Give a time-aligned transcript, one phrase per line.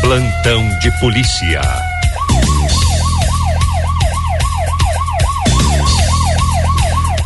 [0.00, 1.60] Plantão de polícia.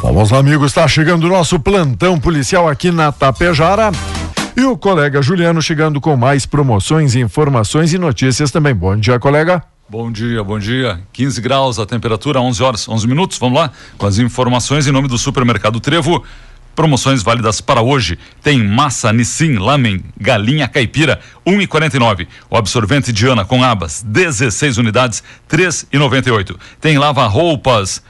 [0.02, 3.92] Vamos lá, amigos, está chegando o nosso plantão policial aqui na Tapejara.
[4.56, 8.74] E o colega Juliano chegando com mais promoções, informações e notícias também.
[8.74, 9.62] Bom dia, colega.
[9.88, 11.00] Bom dia, bom dia.
[11.12, 13.38] 15 graus a temperatura, 11 horas, 11 minutos.
[13.38, 16.24] Vamos lá com as informações em nome do Supermercado Trevo.
[16.74, 18.18] Promoções válidas para hoje.
[18.42, 22.26] Tem massa Nissin Lamen Galinha Caipira 1,49.
[22.48, 26.56] O absorvente Diana com abas 16 unidades 3,98.
[26.80, 28.02] Tem lava roupas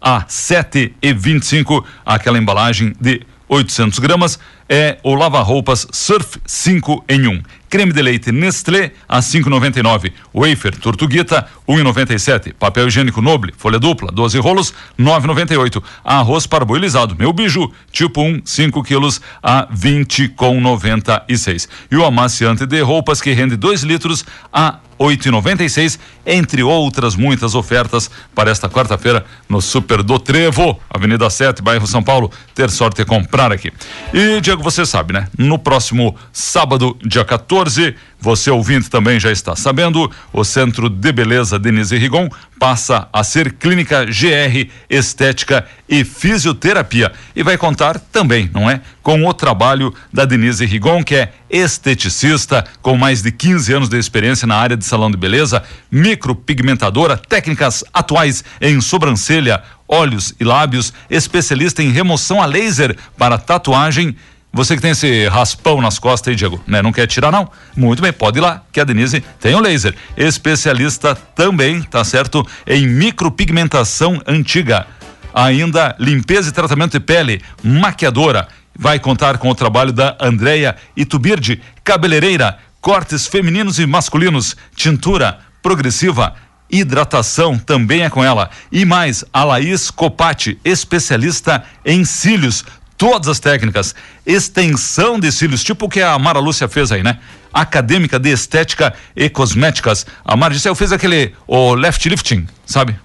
[0.00, 1.84] a 7,25.
[2.04, 7.42] Aquela embalagem de 800 gramas é o lava-roupas Surf 5 em 1.
[7.68, 10.12] Creme de leite Nestlé a 5,99.
[10.32, 12.54] Wafer Tortuguita 1,97.
[12.54, 15.82] Papel higiênico Noble, folha dupla, 12 rolos 9,98.
[16.04, 21.68] Arroz parboilizado, meu biju, tipo 1, 5 quilos a 20,96.
[21.90, 28.10] E o amaciante de roupas que rende 2 litros a 8,96, entre outras muitas ofertas
[28.34, 32.30] para esta quarta-feira no Super do Trevo, Avenida 7, bairro São Paulo.
[32.54, 33.72] Ter sorte é comprar aqui.
[34.12, 35.26] E Diego, você sabe, né?
[35.36, 41.58] No próximo sábado, dia 14, você ouvinte também já está sabendo, o Centro de Beleza
[41.58, 48.70] Denise Rigon passa a ser clínica GR Estética e Fisioterapia e vai contar também, não
[48.70, 53.88] é, com o trabalho da Denise Rigon, que é esteticista com mais de 15 anos
[53.88, 60.44] de experiência na área de salão de beleza, micropigmentadora, técnicas atuais em sobrancelha, olhos e
[60.44, 64.16] lábios, especialista em remoção a laser para tatuagem
[64.56, 66.80] você que tem esse raspão nas costas aí, Diego, né?
[66.80, 67.50] Não quer tirar, não?
[67.76, 69.96] Muito bem, pode ir lá, que a Denise tem o laser.
[70.16, 72.46] Especialista também, tá certo?
[72.64, 74.86] Em micropigmentação antiga.
[75.34, 78.46] Ainda limpeza e tratamento de pele, maquiadora.
[78.76, 86.34] Vai contar com o trabalho da Andréia Itubirde, cabeleireira, cortes femininos e masculinos, tintura progressiva,
[86.70, 88.50] hidratação também é com ela.
[88.70, 92.64] E mais, a Laís Copati, especialista em cílios
[92.96, 93.94] todas as técnicas,
[94.24, 97.18] extensão de cílios, tipo o que a Mara Lúcia fez aí, né?
[97.52, 100.06] Acadêmica de Estética e Cosméticas.
[100.24, 102.96] A Mara disse, eu fiz aquele, o left lifting, sabe?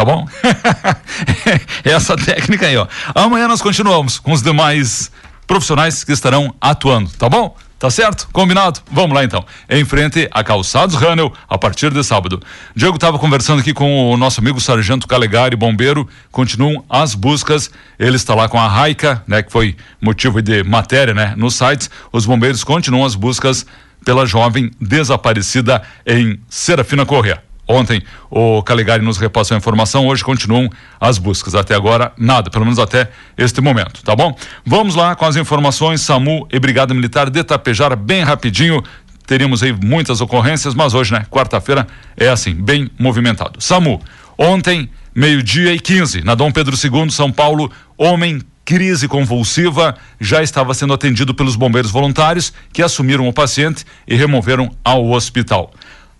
[0.00, 0.26] Tá bom?
[1.84, 2.86] Essa técnica aí, ó.
[3.14, 5.12] Amanhã nós continuamos com os demais
[5.46, 7.54] profissionais que estarão atuando, tá bom?
[7.78, 8.26] Tá certo?
[8.32, 8.80] Combinado?
[8.90, 9.44] Vamos lá então.
[9.68, 12.40] Em frente a Calçados Ranel, a partir de sábado.
[12.74, 16.08] Diego estava conversando aqui com o nosso amigo Sargento Calegari, bombeiro.
[16.32, 17.70] Continuam as buscas.
[17.98, 19.42] Ele está lá com a Raica, né?
[19.42, 21.34] Que foi motivo de matéria, né?
[21.36, 21.90] Nos sites.
[22.10, 23.66] Os bombeiros continuam as buscas
[24.02, 27.49] pela jovem desaparecida em Serafina Corrêa.
[27.70, 30.68] Ontem o Calegari nos repassou a informação, hoje continuam
[31.00, 31.54] as buscas.
[31.54, 33.08] Até agora, nada, pelo menos até
[33.38, 34.36] este momento, tá bom?
[34.66, 38.82] Vamos lá com as informações, SAMU e Brigada Militar de Tapejara, bem rapidinho.
[39.24, 41.24] Teríamos aí muitas ocorrências, mas hoje, né?
[41.30, 41.86] Quarta-feira
[42.16, 43.62] é assim, bem movimentado.
[43.62, 44.00] SAMU,
[44.36, 50.74] ontem, meio-dia e 15, na Dom Pedro II, São Paulo, homem crise convulsiva, já estava
[50.74, 55.72] sendo atendido pelos bombeiros voluntários que assumiram o paciente e removeram ao hospital.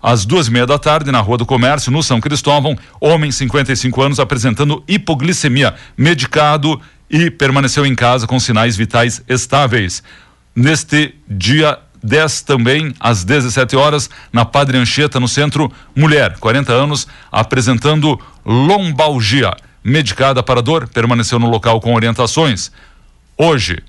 [0.02, 4.00] Às duas e meia da tarde, na Rua do Comércio, no São Cristóvão, homem 55
[4.02, 6.80] anos apresentando hipoglicemia, medicado
[7.10, 10.02] e permaneceu em casa com sinais vitais estáveis.
[10.54, 17.06] Neste dia 10 também, às 17 horas, na Padre Anchieta, no centro, mulher, 40 anos,
[17.30, 19.54] apresentando lombalgia.
[19.82, 22.70] Medicada para dor, permaneceu no local com orientações.
[23.36, 23.82] Hoje,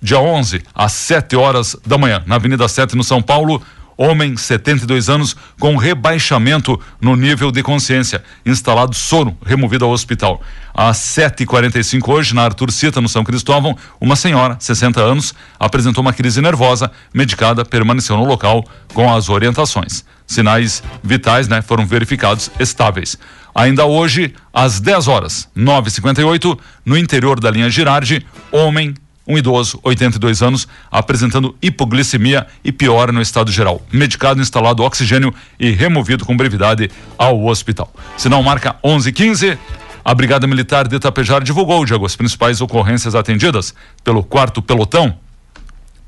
[0.00, 3.62] dia 11, às 7 horas da manhã, na Avenida 7, no São Paulo,
[3.96, 8.22] Homem, 72 anos, com rebaixamento no nível de consciência.
[8.44, 10.42] Instalado sono, removido ao hospital.
[10.74, 16.12] Às 7h45 hoje, na Arthur Cita, no São Cristóvão, uma senhora, 60 anos, apresentou uma
[16.12, 20.04] crise nervosa, medicada, permaneceu no local com as orientações.
[20.26, 23.16] Sinais vitais, né, foram verificados estáveis.
[23.54, 28.94] Ainda hoje, às 10 horas, 9h58, no interior da linha Girardi, homem,
[29.26, 33.82] um idoso, 82 anos, apresentando hipoglicemia e piora no estado geral.
[33.92, 37.92] Medicado, instalado oxigênio e removido com brevidade ao hospital.
[38.16, 39.58] Sinal marca 1115.
[40.04, 43.74] A Brigada Militar de Itapejara divulgou, Diego, as principais ocorrências atendidas
[44.04, 45.18] pelo quarto pelotão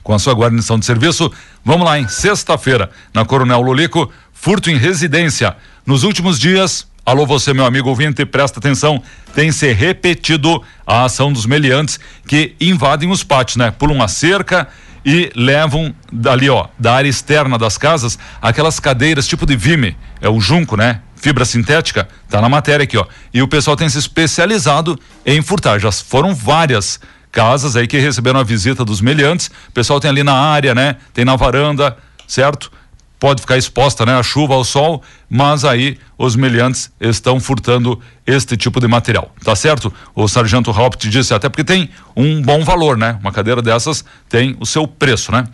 [0.08, 1.30] com a sua guarnição de serviço.
[1.64, 5.56] Vamos lá, em sexta-feira, na Coronel Lolico, furto em residência.
[5.84, 9.02] Nos últimos dias, Alô, você, meu amigo ouvinte, presta atenção.
[9.34, 13.70] Tem se repetido a ação dos meliantes que invadem os pátios, né?
[13.70, 14.68] Pulam a cerca
[15.02, 20.28] e levam dali, ó, da área externa das casas, aquelas cadeiras tipo de vime, é
[20.28, 21.00] o junco, né?
[21.16, 23.06] Fibra sintética, tá na matéria aqui, ó.
[23.32, 25.78] E o pessoal tem se especializado em furtar.
[25.78, 27.00] Já foram várias
[27.32, 29.46] casas aí que receberam a visita dos meliantes.
[29.70, 30.96] O pessoal tem ali na área, né?
[31.14, 31.96] Tem na varanda,
[32.26, 32.70] certo?
[33.18, 38.56] Pode ficar exposta, né, à chuva, ao sol, mas aí os meliantes estão furtando este
[38.56, 39.92] tipo de material, tá certo?
[40.14, 43.18] O sargento Haupt disse até porque tem um bom valor, né?
[43.20, 45.46] Uma cadeira dessas tem o seu preço, né?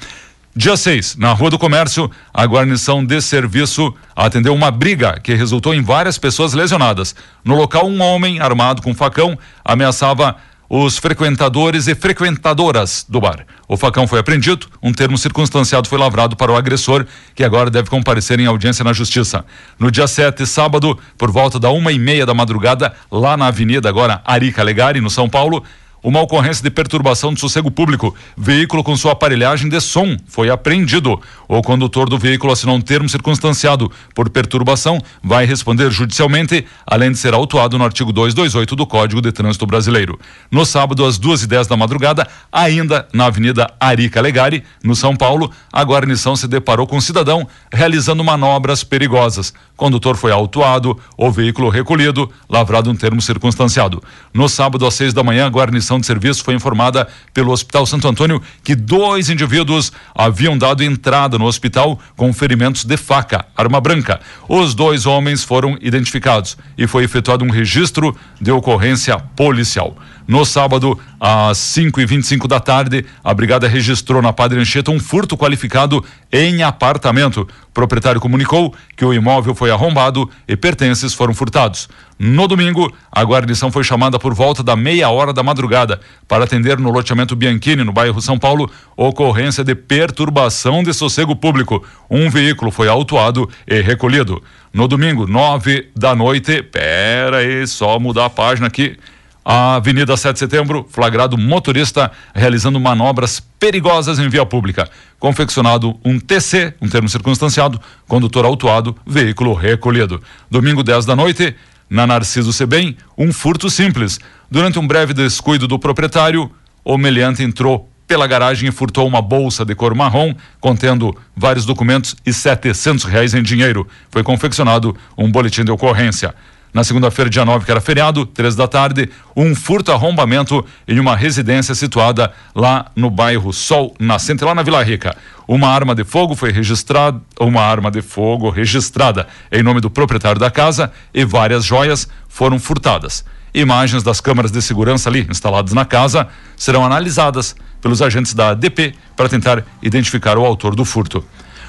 [0.56, 5.74] Dia 6, na Rua do Comércio, a guarnição de serviço atendeu uma briga que resultou
[5.74, 7.12] em várias pessoas lesionadas.
[7.44, 10.36] No local, um homem armado com facão ameaçava
[10.76, 13.46] os frequentadores e frequentadoras do bar.
[13.68, 17.88] O facão foi apreendido, um termo circunstanciado foi lavrado para o agressor, que agora deve
[17.88, 19.44] comparecer em audiência na justiça.
[19.78, 23.88] No dia 7, sábado, por volta da uma e meia da madrugada, lá na avenida
[23.88, 25.62] agora Arica Legari, no São Paulo,
[26.04, 28.14] uma ocorrência de perturbação do sossego público.
[28.36, 31.18] Veículo com sua aparelhagem de som foi apreendido.
[31.48, 37.16] O condutor do veículo assinou um termo circunstanciado por perturbação, vai responder judicialmente, além de
[37.16, 40.20] ser autuado no artigo 228 do Código de Trânsito Brasileiro.
[40.50, 45.16] No sábado, às duas e dez da madrugada, ainda na Avenida Arica Legari, no São
[45.16, 49.54] Paulo, a guarnição se deparou com um cidadão realizando manobras perigosas.
[49.72, 54.02] O condutor foi autuado, o veículo recolhido, lavrado um termo circunstanciado.
[54.32, 58.08] No sábado, às seis da manhã, a guarnição de serviço foi informada pelo Hospital Santo
[58.08, 64.20] Antônio que dois indivíduos haviam dado entrada no hospital com ferimentos de faca, arma branca.
[64.48, 69.96] Os dois homens foram identificados e foi efetuado um registro de ocorrência policial.
[70.26, 74.98] No sábado, às 5 e 25 da tarde, a brigada registrou na Padre Anchieta um
[74.98, 76.02] furto qualificado
[76.32, 77.42] em apartamento.
[77.42, 81.90] O proprietário comunicou que o imóvel foi arrombado e pertences foram furtados.
[82.18, 86.78] No domingo, a guarnição foi chamada por volta da meia hora da madrugada para atender
[86.78, 91.84] no loteamento Bianchini, no bairro São Paulo, ocorrência de perturbação de sossego público.
[92.08, 94.42] Um veículo foi autuado e recolhido.
[94.72, 98.96] No domingo, nove da noite, pera aí, só mudar a página aqui.
[99.44, 104.88] A Avenida 7 de Setembro, flagrado motorista realizando manobras perigosas em via pública.
[105.18, 107.78] Confeccionado um TC, um termo circunstanciado,
[108.08, 110.22] condutor autuado, veículo recolhido.
[110.50, 111.54] Domingo 10 da noite,
[111.88, 114.18] na Narciso Sebem, um furto simples.
[114.50, 116.50] Durante um breve descuido do proprietário,
[116.84, 122.14] o meliante entrou pela garagem e furtou uma bolsa de cor marrom contendo vários documentos
[122.24, 123.88] e setecentos reais em dinheiro.
[124.10, 126.34] Foi confeccionado um boletim de ocorrência.
[126.74, 131.14] Na segunda-feira, dia 9, que era feriado, três da tarde, um furto arrombamento em uma
[131.14, 135.16] residência situada lá no bairro Sol Nascente, lá na Vila Rica.
[135.46, 140.40] Uma arma de fogo foi registrada, uma arma de fogo registrada em nome do proprietário
[140.40, 143.24] da casa e várias joias foram furtadas.
[143.54, 146.26] Imagens das câmeras de segurança ali instaladas na casa
[146.56, 151.24] serão analisadas pelos agentes da ADP para tentar identificar o autor do furto.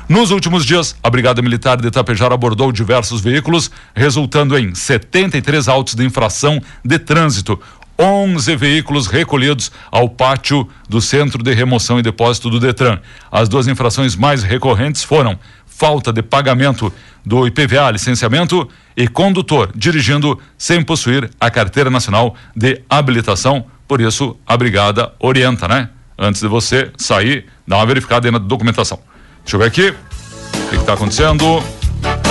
[0.08, 5.96] Nos últimos dias, a Brigada Militar de Itapejara abordou diversos veículos, resultando em 73 autos
[5.96, 7.60] de infração de trânsito,
[7.98, 13.00] 11 veículos recolhidos ao pátio do Centro de Remoção e Depósito do Detran.
[13.32, 16.94] As duas infrações mais recorrentes foram falta de pagamento
[17.26, 23.66] do IPVA, licenciamento, e condutor dirigindo sem possuir a carteira nacional de habilitação.
[23.88, 25.90] Por isso, a brigada orienta, né?
[26.16, 29.00] Antes de você sair, dá uma verificada na documentação.
[29.46, 29.90] Deixa eu ver aqui.
[29.92, 31.46] O que está acontecendo?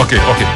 [0.01, 0.47] Ok, ok.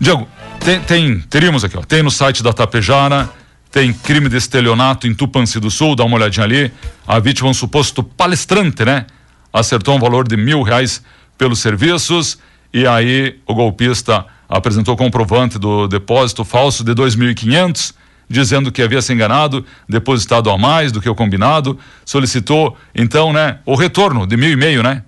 [0.00, 0.28] Diego,
[0.58, 1.82] tem, tem, teríamos aqui, ó.
[1.82, 3.30] Tem no site da Tapejara,
[3.70, 6.72] tem crime de estelionato em Tupanci do Sul, dá uma olhadinha ali.
[7.06, 9.06] A vítima é um suposto palestrante, né?
[9.52, 11.00] Acertou um valor de mil reais
[11.38, 12.38] pelos serviços
[12.74, 17.94] e aí o golpista apresentou comprovante do depósito falso de dois mil e quinhentos
[18.28, 23.58] dizendo que havia se enganado, depositado a mais do que o combinado, solicitou então, né,
[23.64, 25.02] o retorno de mil e meio, né?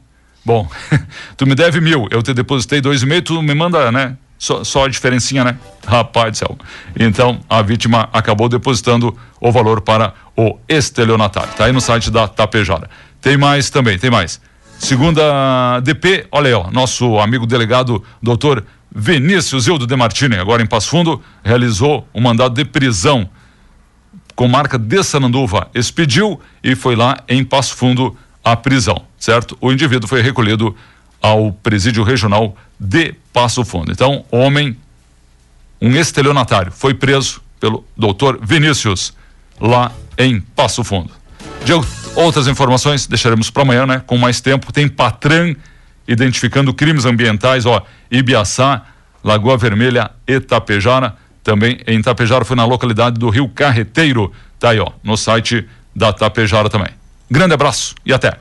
[0.45, 0.69] Bom,
[1.37, 4.17] tu me deve mil, eu te depositei dois e meio, tu me manda, né?
[4.39, 5.57] Só, só a diferencinha, né?
[5.87, 6.59] Rapaz do céu.
[6.99, 11.53] Então, a vítima acabou depositando o valor para o estelionatário.
[11.55, 12.91] Tá aí no site da Tapejara.
[13.21, 14.41] Tem mais também, tem mais.
[14.79, 20.67] Segunda DP, olha aí, ó, nosso amigo delegado, doutor Vinícius Hildo de Martini, agora em
[20.67, 23.31] Passo Fundo, realizou um mandado de prisão
[24.35, 29.57] com marca de Sananduva, expediu e foi lá em Passo Fundo a prisão, certo?
[29.61, 30.77] O indivíduo foi recolhido
[31.21, 33.93] ao presídio regional de Passo Fundo.
[33.93, 34.77] Então, homem,
[35.81, 39.17] um estelionatário, foi preso pelo doutor Vinícius,
[39.61, 41.13] lá em Passo Fundo.
[41.65, 41.73] De
[42.17, 44.03] outras informações deixaremos para amanhã, né?
[44.05, 44.73] Com mais tempo.
[44.73, 45.55] Tem Patran
[46.09, 48.83] identificando crimes ambientais, ó, Ibiaçá,
[49.23, 51.15] Lagoa Vermelha, Itapejara.
[51.45, 54.33] Também em Itapejara foi na localidade do Rio Carreteiro.
[54.59, 55.65] Tá aí, ó, no site
[55.95, 56.91] da Tapejara também.
[57.31, 58.37] Grande abraço e até.